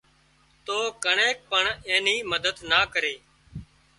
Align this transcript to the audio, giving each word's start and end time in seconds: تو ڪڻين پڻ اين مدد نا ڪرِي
تو 0.65 0.77
ڪڻين 1.03 1.35
پڻ 1.51 1.63
اين 1.89 2.07
مدد 2.31 2.55
نا 2.69 2.79
ڪرِي 2.93 3.15